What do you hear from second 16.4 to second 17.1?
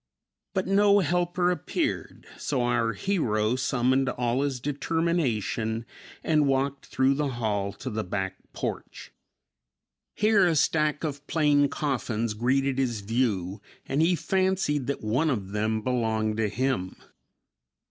him.